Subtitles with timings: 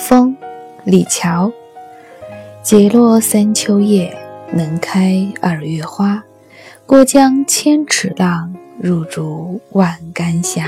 [0.00, 0.34] 风，
[0.84, 1.52] 李峤。
[2.62, 4.16] 解落三秋叶，
[4.50, 6.24] 能开二月花。
[6.86, 10.62] 过江千尺浪，入竹万竿斜。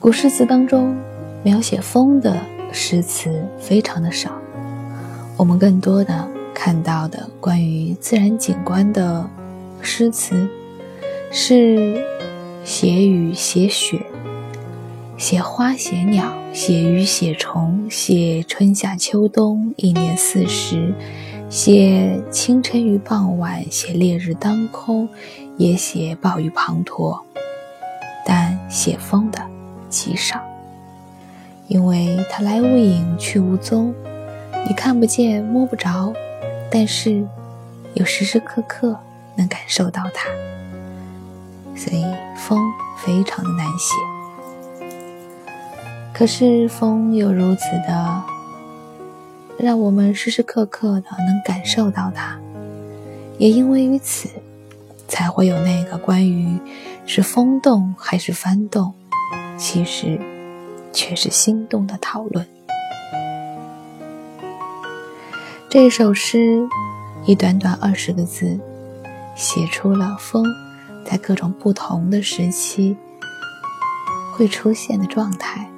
[0.00, 0.96] 古诗词当中，
[1.42, 2.40] 描写风的
[2.72, 4.32] 诗词非常的少。
[5.36, 9.28] 我们更多的看到的关于自然景观的
[9.82, 10.48] 诗词，
[11.30, 12.02] 是
[12.64, 14.00] 写雨、写雪。
[15.22, 20.92] 写花，写鸟，写鱼，写虫，写春夏秋冬，一年四时，
[21.48, 25.08] 写清晨与傍晚，写烈日当空，
[25.56, 27.20] 也写暴雨滂沱。
[28.26, 29.40] 但写风的
[29.88, 30.40] 极少，
[31.68, 33.94] 因为它来无影，去无踪，
[34.66, 36.12] 你看不见，摸不着，
[36.68, 37.24] 但是
[37.94, 38.98] 又时时刻刻
[39.36, 40.28] 能感受到它，
[41.76, 42.04] 所以
[42.36, 42.60] 风
[42.98, 43.94] 非常的难写。
[46.14, 48.22] 可是风又如此的，
[49.58, 52.38] 让我们时时刻刻的能感受到它，
[53.38, 54.28] 也因为于此，
[55.08, 56.56] 才会有那个关于
[57.06, 58.92] 是风动还是幡动，
[59.56, 60.20] 其实
[60.92, 62.46] 却是心动的讨论。
[65.68, 66.68] 这首诗
[67.24, 68.60] 以短短二十个字，
[69.34, 70.44] 写出了风
[71.04, 72.94] 在各种不同的时期
[74.34, 75.71] 会出现的状态。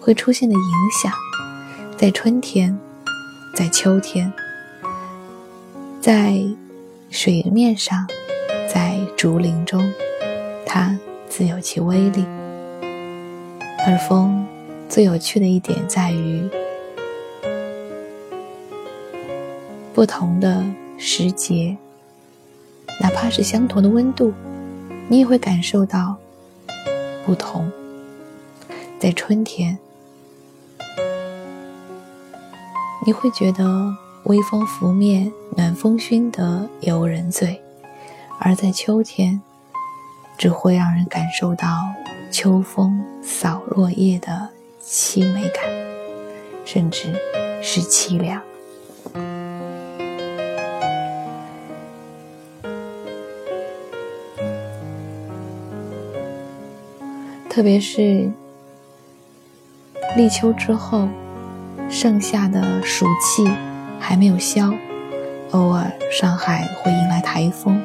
[0.00, 1.12] 会出现的影响，
[1.96, 2.76] 在春天，
[3.54, 4.32] 在秋天，
[6.00, 6.42] 在
[7.10, 8.06] 水面上，
[8.72, 9.92] 在竹林中，
[10.64, 12.24] 它自有其威力。
[13.86, 14.46] 而风
[14.88, 16.48] 最有趣的一点在于，
[19.92, 20.64] 不同的
[20.98, 21.76] 时节，
[23.00, 24.32] 哪怕是相同的温度，
[25.08, 26.16] 你也会感受到
[27.26, 27.70] 不同。
[28.98, 29.78] 在春天。
[33.06, 33.64] 你会觉得
[34.24, 37.58] 微风拂面，暖风熏得游人醉；
[38.38, 39.40] 而在秋天，
[40.36, 41.66] 只会让人感受到
[42.30, 44.48] 秋风扫落叶的
[44.84, 45.64] 凄美感，
[46.64, 47.14] 甚至
[47.62, 48.40] 是凄凉。
[57.48, 58.30] 特别是
[60.20, 61.08] 立秋之后。
[61.88, 63.50] 盛夏的暑气
[63.98, 64.72] 还没有消，
[65.50, 67.82] 偶尔上海会迎来台风，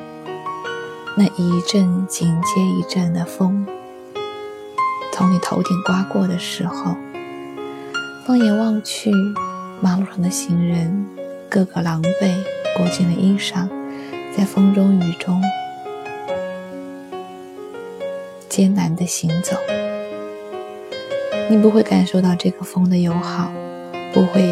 [1.18, 3.66] 那一阵紧接一阵的风
[5.12, 6.96] 从你头顶刮过的时候，
[8.28, 9.10] 放眼望去，
[9.82, 11.08] 马路上的行人
[11.50, 12.36] 个个狼狈，
[12.78, 13.68] 裹紧了衣裳，
[14.38, 15.42] 在风中雨中
[18.48, 19.58] 艰难地行走，
[21.50, 23.52] 你不会感受到这个风的友好。
[24.14, 24.44] 不会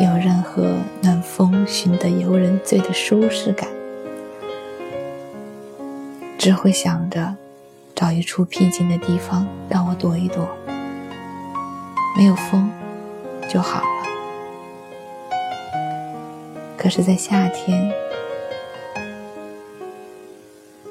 [0.00, 3.68] 有任何暖风熏得游人醉的舒适感，
[6.38, 7.34] 只会想着
[7.96, 10.48] 找一处僻静的地方让我躲一躲，
[12.16, 12.70] 没有风
[13.48, 13.86] 就好了。
[16.76, 17.90] 可是，在夏天，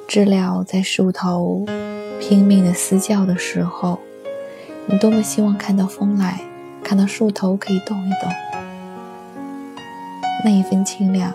[0.05, 1.65] 知了在树头
[2.19, 4.01] 拼命的嘶叫的时候，
[4.87, 6.39] 你多么希望看到风来。
[6.83, 8.31] 看到树头可以动一动，
[10.45, 11.33] 那一份清凉，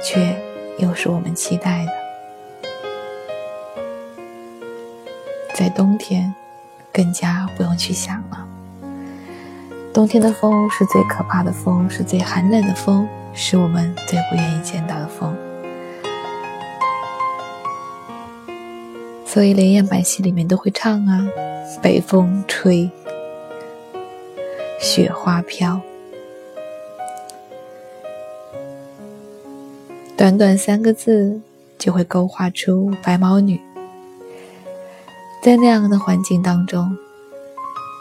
[0.00, 0.40] 却
[0.78, 1.92] 又是我们期待的。
[5.56, 6.32] 在冬天，
[6.92, 8.46] 更加不用去想了。
[9.92, 15.36] 冬天的风是最可怕的风，是最寒冷的风，是我们最不愿意见到的风。
[19.32, 21.26] 所以连样板戏里面都会唱啊，
[21.82, 22.90] 北风吹。
[24.78, 25.80] 雪花飘，
[30.18, 31.40] 短短三个字
[31.78, 33.58] 就会勾画出白毛女
[35.42, 36.94] 在那样的环境当中，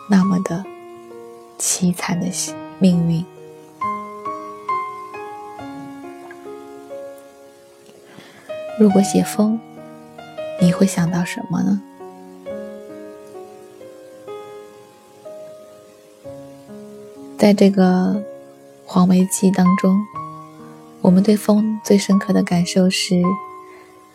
[0.10, 0.66] 那么的
[1.57, 2.27] 凄惨的
[2.77, 3.24] 命运。
[8.77, 9.57] 如果写风，
[10.62, 11.81] 你会想到什么呢？
[17.36, 18.24] 在这个
[18.86, 20.00] 黄梅季当中，
[21.02, 23.24] 我们对风最深刻的感受是：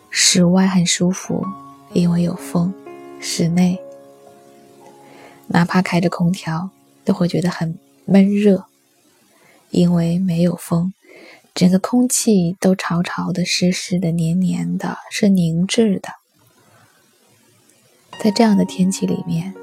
[0.09, 1.45] 室外很舒服，
[1.91, 2.71] 因为有风；
[3.19, 3.77] 室内
[5.47, 6.69] 哪怕开着空调，
[7.03, 8.63] 都会觉得很闷热，
[9.71, 10.93] 因为没有风，
[11.53, 16.07] 整个空气都潮潮的、湿湿的、黏黏的，是凝滞的。
[18.23, 19.53] 在这样的天气里面，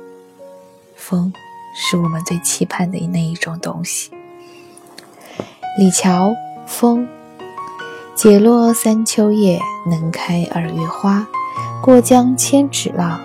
[0.97, 1.33] 风
[1.75, 4.11] 是我们最期盼的那一种东西。
[5.79, 6.35] 李峤，
[6.67, 7.07] 风。
[8.15, 9.61] 解落三秋叶，
[9.91, 11.27] 能开二月花。
[11.83, 13.21] 过江千尺浪，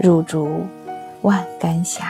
[0.00, 0.66] 入竹
[1.22, 2.00] 万竿斜。